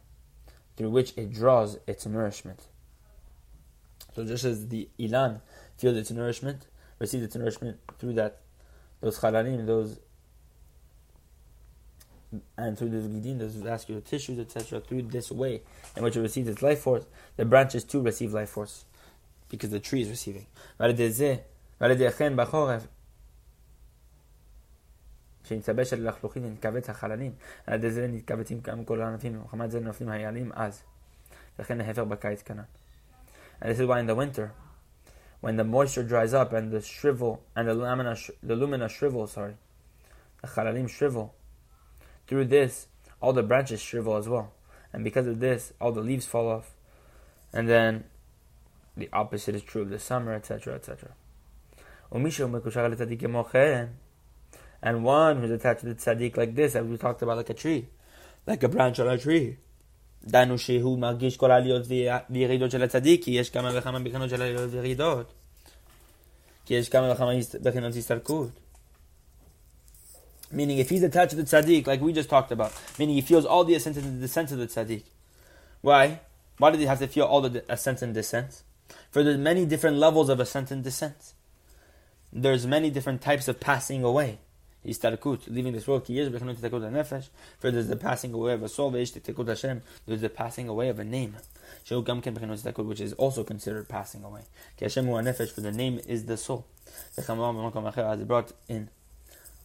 through 0.77 0.91
which 0.91 1.13
it 1.17 1.33
draws 1.33 1.79
its 1.85 2.07
nourishment. 2.07 2.69
So 4.15 4.25
just 4.25 4.45
as 4.45 4.69
the 4.69 4.89
ilan 5.01 5.41
feels 5.77 5.97
its 5.97 6.13
nourishment, 6.13 6.69
receives 7.01 7.25
its 7.25 7.35
nourishment 7.35 7.79
through 7.99 8.13
that, 8.13 8.39
those 9.01 9.19
chalalim, 9.19 9.67
those 9.67 9.99
and 12.57 12.79
through 12.79 12.91
the 12.91 12.99
gidin, 12.99 13.41
those 13.41 13.57
vascular 13.57 14.01
tissues, 14.01 14.39
etc., 14.39 14.79
through 14.79 15.03
this 15.03 15.33
way 15.33 15.63
in 15.97 16.05
which 16.05 16.15
it 16.17 16.21
receives 16.21 16.47
its 16.47 16.63
life 16.63 16.79
force, 16.79 17.05
the 17.37 17.45
branches 17.45 17.83
too 17.83 18.01
receive 18.01 18.33
life 18.33 18.51
force 18.51 18.85
because 19.49 19.71
the 19.71 19.81
tree 19.81 20.03
is 20.03 20.09
receiving. 20.09 20.47
כשנתלבש 25.44 25.94
על 25.94 26.08
לחלוכים 26.08 26.46
נתכווץ 26.46 26.90
החללים, 26.90 27.32
על 27.68 27.74
ידי 27.74 27.92
זה 27.92 28.08
נתכווצים 28.08 28.60
גם 28.62 28.86
כל 28.86 29.02
הענפים, 29.02 29.40
ומחמת 29.40 29.72
זה 29.72 29.80
נופלים 29.80 30.10
היעלים 30.10 30.52
אז. 30.54 30.84
לכן 31.60 31.82
ההפך 31.82 32.00
בקיץ 32.00 32.42
כנ"ל. 32.42 32.64
And 33.62 33.72
this 33.72 33.80
is 33.80 33.86
why 33.88 34.00
in 34.00 34.06
the 34.06 34.16
winter, 34.16 34.54
when 35.42 35.58
the 35.58 35.64
moisture 35.64 36.04
dries 36.04 36.34
up 36.34 36.54
and 36.54 36.72
the 36.72 36.82
shrivel, 36.82 37.42
and 37.56 37.68
the 37.68 37.74
lumina, 37.74 38.16
the 38.42 38.56
lumina 38.56 38.88
shrivel, 38.88 39.28
sorry, 39.28 39.56
the 40.42 40.48
chalalim 40.48 40.90
shrivel, 40.90 41.34
through 42.28 42.46
this, 42.46 42.88
all 43.22 43.34
the 43.34 43.44
branches 43.44 43.82
shrivel 43.82 44.16
as 44.16 44.30
well. 44.30 44.54
And 44.94 45.04
because 45.04 45.28
of 45.28 45.40
this, 45.40 45.74
all 45.82 45.92
the 45.92 46.02
leaves 46.02 46.26
fall 46.26 46.48
off. 46.48 46.76
And 47.52 47.68
then 47.68 48.06
the 48.96 49.10
opposite 49.12 49.56
is 49.56 49.64
true 49.64 49.82
of 49.82 49.90
the 49.90 50.00
summer, 50.00 50.34
etc., 50.34 50.76
etc. 50.76 51.12
And 54.84 55.04
one 55.04 55.42
who's 55.42 55.52
attached 55.52 55.82
to 55.82 55.88
the 55.88 55.96
tzaddik 55.96 56.38
like 56.38 56.56
this, 56.56 56.76
as 56.76 56.86
we 56.86 56.98
talked 56.98 57.22
about, 57.22 57.38
like 57.38 57.50
a 57.50 57.54
tree, 57.54 57.88
like 58.48 58.64
a 58.64 58.70
branch 58.70 59.00
on 59.00 59.08
a 59.08 59.18
tree. 59.18 59.58
דנו 60.28 60.58
שהוא 60.58 61.00
מרגיש 61.00 61.38
כל 61.38 61.52
העליות 61.52 61.84
וירידות 62.30 62.72
של 62.72 62.84
הצדיק, 62.84 63.24
כי 63.24 63.32
יש 63.32 63.50
כמה 63.50 63.72
וכמה 63.74 64.00
בחינות 64.00 64.30
של 64.30 64.42
עליות 64.42 64.70
וירידות. 64.72 65.34
כי 66.66 66.74
יש 66.74 66.90
כמה 66.90 67.12
וכמה 67.12 67.32
בחינות 67.64 67.96
הסתלקות. 67.96 68.50
Meaning, 70.52 70.80
if 70.80 70.90
he's 70.90 71.04
attached 71.04 71.30
to 71.32 71.36
the 71.36 71.44
tzaddik, 71.44 71.86
like 71.86 72.02
we 72.02 72.12
just 72.12 72.30
talked 72.30 72.52
about, 72.52 72.72
meaning 72.98 73.16
he 73.16 73.22
feels 73.22 73.46
all 73.46 73.64
the 73.64 73.76
ascent 73.76 73.98
and 73.98 74.18
the 74.18 74.28
descent 74.28 74.52
of 74.52 74.58
the 74.58 74.66
tzaddik. 74.66 75.04
Why? 75.82 76.22
Why 76.58 76.72
did 76.72 76.80
he 76.80 76.88
have 76.88 77.00
to 77.00 77.08
feel 77.08 77.26
all 77.26 77.42
the 77.42 77.64
ascent 77.72 78.02
and 78.02 78.14
descent? 78.14 78.64
For 79.12 79.24
there's 79.24 79.38
many 79.38 79.66
different 79.66 79.98
levels 79.98 80.28
of 80.28 80.40
ascent 80.40 80.72
and 80.72 80.84
descent. 80.84 81.34
There's 82.34 82.66
many 82.66 82.90
different 82.90 83.22
types 83.22 83.48
of 83.48 83.60
passing 83.60 84.04
away. 84.04 84.40
Istarkut, 84.85 85.43
leaving 85.49 85.73
this 85.73 85.87
world, 85.87 86.05
ki 86.05 86.17
istarkut 86.17 86.91
nefesh. 86.93 87.29
For 87.59 87.71
there's 87.71 87.89
the 87.89 87.97
passing 87.97 88.33
away 88.33 88.53
of 88.53 88.63
a 88.63 88.69
soul, 88.69 88.93
veish 88.93 89.19
tikut 89.19 89.49
Hashem. 89.49 89.83
There's 90.07 90.21
the 90.21 90.29
passing 90.29 90.69
away 90.69 90.89
of 90.89 90.99
a 90.99 91.05
name. 91.05 91.37
Shehu 91.87 92.05
gam 92.05 92.21
ken 92.21 92.35
which 92.35 93.01
is 93.01 93.13
also 93.15 93.45
considered 93.45 93.89
passing 93.89 94.23
away. 94.25 94.43
Ki 94.77 94.85
Hashem 94.85 95.07
hu 95.07 95.13
nefesh, 95.13 95.51
for 95.51 95.63
the 95.63 95.73
name 95.73 96.01
is 96.07 96.27
the 96.27 96.37
soul. 96.37 96.67
V'chamam 97.17 97.73
b'makom 97.73 97.93
acher, 97.93 98.13
as 98.13 98.21
it 98.21 98.29
brought 98.29 98.53
in 98.69 98.91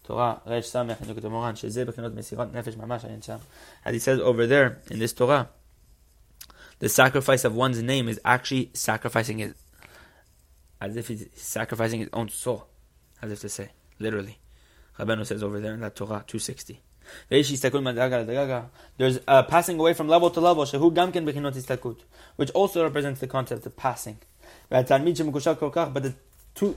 Torah, 0.03 0.41
Resh 0.47 0.65
Samech, 0.65 1.01
in 1.01 1.07
Likutei 1.07 1.29
Moharan, 1.29 1.53
shezeh 1.53 1.85
bechinot 1.85 2.13
mesirat 2.13 2.51
nefesh 2.51 2.75
mamash 2.75 3.05
ayin 3.07 3.23
sham. 3.23 3.39
As 3.85 3.93
he 3.93 3.99
says 3.99 4.19
over 4.19 4.47
there, 4.47 4.79
in 4.89 4.99
this 4.99 5.13
Torah, 5.13 5.49
the 6.79 6.89
sacrifice 6.89 7.43
of 7.43 7.53
one's 7.53 7.81
name 7.83 8.07
is 8.07 8.19
actually 8.23 8.71
sacrificing 8.73 9.39
his, 9.39 9.53
as 10.79 10.95
if 10.95 11.09
he's 11.09 11.27
sacrificing 11.35 11.99
his 11.99 12.09
own 12.13 12.29
soul, 12.29 12.67
as 13.21 13.31
if 13.31 13.41
to 13.41 13.49
say, 13.49 13.69
literally. 13.99 14.39
Rabbeinu 14.99 15.25
says 15.25 15.41
over 15.41 15.59
there 15.59 15.73
in 15.73 15.79
that 15.79 15.95
Torah 15.95 16.23
260. 16.27 16.79
There's 17.29 19.19
a 19.27 19.43
passing 19.43 19.79
away 19.79 19.93
from 19.93 20.07
level 20.07 20.29
to 20.29 20.39
level, 20.39 20.65
which 22.35 22.51
also 22.51 22.83
represents 22.83 23.19
the 23.19 23.27
concept 23.27 23.65
of 23.65 23.75
passing. 23.75 24.19
But 24.69 24.87
the 24.87 26.13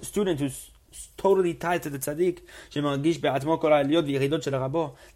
student 0.00 0.41
who's 0.41 0.71
totally 1.17 1.55
tied 1.55 1.83
to 1.83 1.91
the 1.91 1.99
tzaddik, 1.99 2.41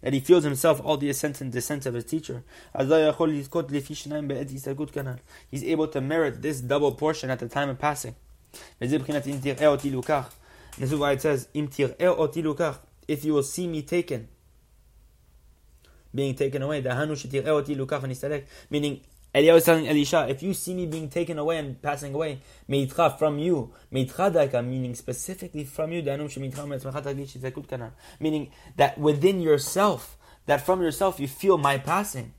that 0.01 0.13
he 0.13 0.19
feels 0.19 0.43
himself 0.43 0.81
all 0.83 0.97
the 0.97 1.09
ascents 1.09 1.39
and 1.41 1.51
descents 1.51 1.85
of 1.85 1.93
his 1.93 2.05
teacher. 2.05 2.43
He's 2.77 2.91
able 5.63 5.87
to 5.87 6.01
merit 6.01 6.41
this 6.41 6.59
double 6.61 6.91
portion 6.91 7.29
at 7.29 7.39
the 7.39 7.47
time 7.47 7.69
of 7.69 7.79
passing. 7.79 8.15
This 8.79 8.91
is 10.91 10.95
why 10.95 11.11
it 11.13 11.21
says, 11.21 11.47
if 13.07 13.23
you 13.23 13.33
will 13.33 13.43
see 13.43 13.67
me 13.67 13.81
taken, 13.81 14.27
being 16.13 16.35
taken 16.35 16.61
away, 16.61 16.81
meaning 18.69 19.01
Eliyahu 19.35 19.57
is 19.57 19.65
telling 19.65 19.87
Elisha, 19.87 20.27
if 20.29 20.41
you 20.41 20.53
see 20.53 20.73
me 20.73 20.85
being 20.87 21.09
taken 21.09 21.37
away 21.37 21.57
and 21.59 21.81
passing 21.81 22.13
away, 22.13 22.39
from 23.19 23.39
you, 23.39 23.71
meaning 23.91 24.95
specifically 24.95 25.63
from 25.63 25.91
you, 25.91 26.01
meaning 28.19 28.51
that 28.77 28.97
within 28.97 29.41
yourself, 29.41 30.17
that 30.45 30.65
from 30.65 30.81
yourself 30.81 31.19
you 31.19 31.27
feel 31.27 31.57
my 31.57 31.77
passing. 31.77 32.33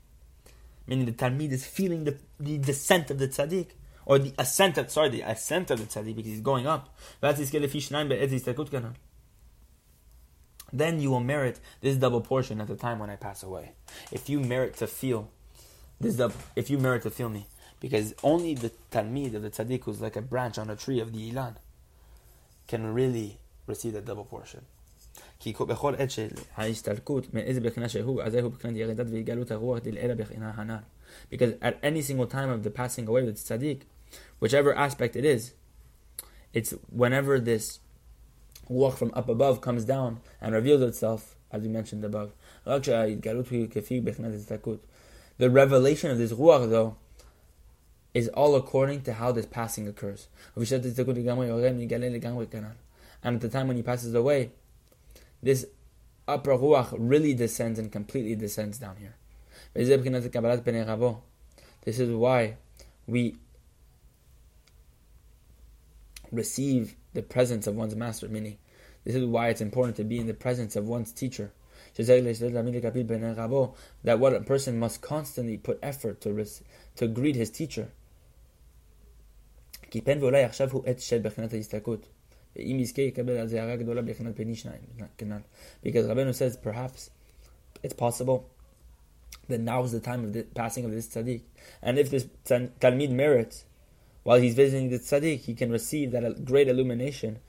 Meaning 0.87 1.05
the 1.05 1.11
Talmid 1.11 1.51
is 1.51 1.65
feeling 1.65 2.03
the, 2.03 2.17
the 2.39 2.57
descent 2.57 3.11
of 3.11 3.19
the 3.19 3.27
tzaddik, 3.27 3.67
or 4.05 4.17
the 4.17 4.33
ascent 4.39 4.77
of, 4.79 4.89
sorry, 4.89 5.09
the 5.09 5.21
ascent 5.21 5.69
of 5.69 5.79
the 5.79 5.85
tzaddik, 5.85 6.15
because 6.15 6.31
he's 6.31 6.41
going 6.41 6.65
up 6.65 6.97
then 10.71 10.99
you 10.99 11.11
will 11.11 11.19
merit 11.19 11.59
this 11.81 11.97
double 11.97 12.21
portion 12.21 12.61
at 12.61 12.67
the 12.67 12.75
time 12.75 12.99
when 12.99 13.09
I 13.09 13.15
pass 13.15 13.43
away. 13.43 13.71
If 14.11 14.29
you 14.29 14.39
merit 14.39 14.77
to 14.77 14.87
feel 14.87 15.29
this 15.99 16.15
double, 16.15 16.35
if 16.55 16.69
you 16.69 16.77
merit 16.77 17.03
to 17.03 17.09
feel 17.09 17.29
me, 17.29 17.47
because 17.79 18.13
only 18.23 18.53
the 18.53 18.71
talmid 18.91 19.33
of 19.35 19.41
the 19.41 19.49
tzaddik 19.49 19.83
who's 19.83 20.01
like 20.01 20.15
a 20.15 20.21
branch 20.21 20.57
on 20.57 20.69
a 20.69 20.75
tree 20.75 20.99
of 20.99 21.13
the 21.13 21.31
ilan 21.31 21.55
can 22.67 22.93
really 22.93 23.39
receive 23.65 23.93
that 23.93 24.05
double 24.05 24.25
portion. 24.25 24.65
Because 31.29 31.53
at 31.61 31.79
any 31.81 32.01
single 32.01 32.27
time 32.27 32.49
of 32.49 32.63
the 32.63 32.69
passing 32.69 33.07
away 33.07 33.21
of 33.21 33.27
the 33.27 33.33
tzaddik, 33.33 33.81
whichever 34.39 34.75
aspect 34.75 35.15
it 35.15 35.23
is, 35.25 35.53
it's 36.53 36.73
whenever 36.89 37.39
this 37.39 37.79
ruach 38.69 38.95
from 38.97 39.11
up 39.13 39.29
above 39.29 39.61
comes 39.61 39.85
down 39.85 40.19
and 40.41 40.53
reveals 40.53 40.81
itself, 40.81 41.35
as 41.51 41.61
we 41.61 41.69
mentioned 41.69 42.03
above. 42.05 42.33
The 42.65 42.81
revelation 45.49 46.11
of 46.11 46.17
this 46.17 46.33
ruach, 46.33 46.69
though, 46.69 46.97
is 48.13 48.27
all 48.29 48.55
according 48.55 49.01
to 49.03 49.13
how 49.13 49.31
this 49.31 49.45
passing 49.45 49.87
occurs. 49.87 50.27
And 50.55 50.65
at 53.35 53.41
the 53.41 53.49
time 53.49 53.67
when 53.67 53.77
he 53.77 53.83
passes 53.83 54.13
away, 54.13 54.51
this 55.41 55.65
upper 56.27 56.51
ruach 56.51 56.93
really 56.97 57.33
descends 57.33 57.79
and 57.79 57.91
completely 57.91 58.35
descends 58.35 58.77
down 58.77 58.97
here. 58.97 59.15
This 59.73 59.89
is 61.99 62.11
why 62.11 62.57
we 63.07 63.35
receive 66.31 66.95
the 67.13 67.21
presence 67.21 67.67
of 67.67 67.75
one's 67.75 67.95
master, 67.95 68.27
meaning 68.27 68.57
this 69.03 69.15
is 69.15 69.25
why 69.25 69.49
it's 69.49 69.61
important 69.61 69.95
to 69.97 70.03
be 70.03 70.19
in 70.19 70.27
the 70.27 70.33
presence 70.33 70.75
of 70.75 70.87
one's 70.87 71.11
teacher. 71.11 71.51
That 71.95 74.17
what 74.19 74.33
a 74.33 74.41
person 74.41 74.79
must 74.79 75.01
constantly 75.01 75.57
put 75.57 75.79
effort 75.81 76.21
to, 76.21 76.45
to 76.97 77.07
greet 77.07 77.35
his 77.35 77.49
teacher. 77.49 77.89
Because 79.91 80.29
Rabbeinu 86.05 86.35
says 86.35 86.57
perhaps 86.57 87.09
it's 87.81 87.93
possible 87.93 88.49
that 89.47 89.59
now 89.59 89.83
is 89.83 89.91
the 89.91 89.99
time 89.99 90.23
of 90.23 90.33
the 90.33 90.43
passing 90.43 90.85
of 90.85 90.91
this 90.91 91.07
tzaddik. 91.07 91.41
And 91.81 91.97
if 91.97 92.11
this 92.11 92.27
Talmid 92.45 93.09
merits 93.09 93.65
while 94.23 94.39
he's 94.39 94.55
visiting 94.55 94.89
the 94.89 94.99
tzaddik, 94.99 95.39
he 95.39 95.53
can 95.53 95.71
receive 95.71 96.11
that 96.11 96.45
great 96.45 96.67
illumination 96.67 97.39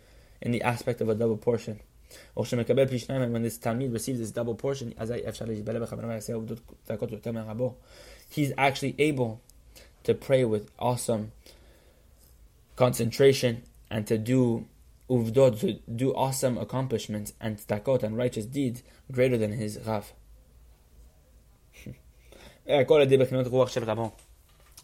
in 0.41 0.53
the 0.53 0.63
aspect 0.63 1.01
of 1.01 1.09
a 1.09 1.15
double 1.15 1.37
portion. 1.37 1.81
when 2.35 2.47
this 3.43 3.59
Talmid 3.59 3.93
receives 3.93 4.19
this 4.19 4.31
double 4.31 4.55
portion, 4.55 4.95
he's 8.29 8.53
actually 8.59 8.95
able 8.99 9.41
to 10.05 10.15
pray 10.15 10.45
with 10.45 10.71
awesome 10.79 11.33
concentration 12.77 13.63
and 13.91 14.07
to 14.07 14.17
do 14.17 14.67
uvdot, 15.11 15.61
to 15.61 15.75
do 15.95 16.15
awesome 16.15 16.57
accomplishments 16.57 17.33
and 17.41 17.59
takot 17.59 18.03
and 18.03 18.17
righteous 18.17 18.47
deeds 18.47 18.83
greater 19.11 19.37
than 19.37 19.53
his 19.53 19.79
Rav. 19.87 20.13
Eh, 22.67 22.85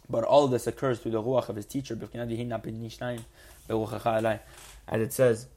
But 0.09 0.23
all 0.23 0.45
of 0.45 0.51
this 0.51 0.67
occurs 0.67 0.99
through 0.99 1.11
the 1.11 1.21
ruach 1.21 1.49
of 1.49 1.57
his 1.57 1.65
teacher. 1.65 1.97
As 4.87 5.01
it 5.01 5.13
says, 5.13 5.47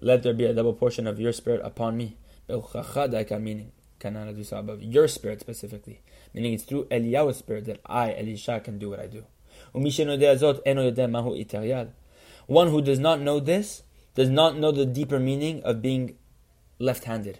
let 0.00 0.22
there 0.22 0.34
be 0.34 0.44
a 0.44 0.54
double 0.54 0.72
portion 0.72 1.06
of 1.06 1.20
your 1.20 1.32
spirit 1.32 1.60
upon 1.64 1.96
me. 1.96 2.16
Meaning, 2.48 3.70
your 4.80 5.08
spirit 5.08 5.40
specifically. 5.40 6.00
Meaning 6.34 6.54
it's 6.54 6.64
through 6.64 6.86
Eliyahu's 6.86 7.36
spirit 7.36 7.66
that 7.66 7.80
I, 7.86 8.12
Elisha, 8.14 8.58
can 8.60 8.78
do 8.78 8.90
what 8.90 8.98
I 8.98 9.06
do. 9.06 9.24
One 9.72 9.86
who 12.68 12.82
does 12.82 12.98
not 12.98 13.20
know 13.20 13.38
this 13.38 13.82
does 14.14 14.28
not 14.28 14.58
know 14.58 14.72
the 14.72 14.84
deeper 14.84 15.20
meaning 15.20 15.62
of 15.62 15.80
being 15.80 16.16
left-handed. 16.78 17.38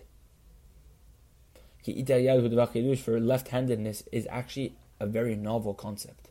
For 1.84 3.20
left-handedness 3.20 4.04
is 4.12 4.28
actually 4.30 4.76
a 5.00 5.06
very 5.06 5.34
novel 5.34 5.74
concept. 5.74 6.28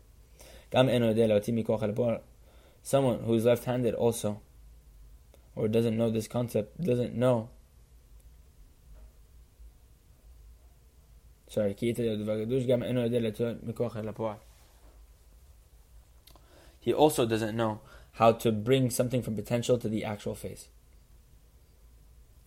Someone 2.84 3.20
who 3.20 3.34
is 3.34 3.46
left-handed 3.46 3.94
also, 3.94 4.42
or 5.56 5.68
doesn't 5.68 5.98
know 5.98 6.10
this 6.10 6.28
concept, 6.28 6.82
doesn't 6.82 7.14
know. 7.14 7.50
Sorry, 11.50 11.76
he 16.82 16.94
also 16.94 17.26
doesn't 17.26 17.56
know 17.56 17.82
how 18.14 18.32
to 18.32 18.52
bring 18.52 18.90
something 18.90 19.22
from 19.22 19.36
potential 19.36 19.78
to 19.78 19.88
the 19.88 20.04
actual 20.04 20.36
face. 20.36 20.68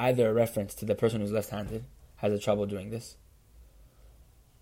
Either 0.00 0.28
a 0.28 0.32
reference 0.34 0.74
to 0.74 0.84
the 0.84 0.94
person 0.94 1.20
who's 1.20 1.32
left-handed 1.32 1.84
has 2.16 2.32
a 2.32 2.38
trouble 2.38 2.66
doing 2.66 2.90
this, 2.90 3.16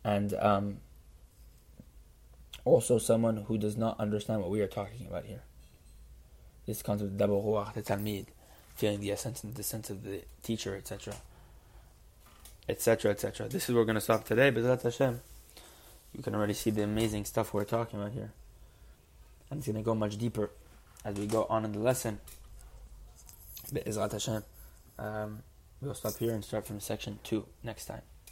and 0.05 0.35
um, 0.35 0.79
also 2.65 2.99
someone 2.99 3.39
who 3.49 3.59
does 3.59 3.77
not 3.77 3.99
understand 3.99 4.41
what 4.41 4.51
we 4.51 4.61
are 4.61 4.69
talking 4.69 5.07
about 5.07 5.25
here. 5.25 5.43
This 6.67 6.83
concept 6.83 7.11
of 7.11 7.19
double 7.19 7.43
ruach, 7.43 7.75
the 7.75 7.83
talmid, 7.83 8.27
feeling 8.75 9.01
the 9.01 9.13
essence 9.13 9.43
and 9.43 9.55
the 9.55 9.63
sense 9.63 9.91
of 9.91 10.05
the 10.05 10.23
teacher, 10.43 10.77
etc. 10.77 11.15
etc. 12.69 13.11
etc. 13.11 13.49
This 13.49 13.65
is 13.65 13.71
where 13.71 13.83
we're 13.83 13.87
going 13.87 13.97
to 13.97 14.01
stop 14.01 14.25
today, 14.25 14.51
but 14.51 14.83
Hashem. 14.83 15.21
You 16.15 16.23
can 16.23 16.35
already 16.35 16.53
see 16.53 16.71
the 16.71 16.83
amazing 16.83 17.25
stuff 17.25 17.55
we're 17.55 17.65
talking 17.65 17.99
about 17.99 18.13
here. 18.13 18.33
And 19.51 19.59
it's 19.59 19.67
going 19.67 19.77
to 19.77 19.83
go 19.83 19.95
much 19.95 20.19
deeper 20.19 20.51
as 21.05 21.17
we 21.17 21.27
go 21.27 21.47
on 21.49 21.65
in 21.65 21.73
the 21.73 21.79
lesson. 21.79 22.21
But 23.73 23.87
Hashem. 23.87 24.45
Um, 24.99 25.43
we'll 25.81 25.95
stop 25.95 26.19
here 26.19 26.33
and 26.33 26.45
start 26.45 26.67
from 26.67 26.81
section 26.81 27.19
2 27.25 27.47
next 27.65 27.87
time. 27.87 28.03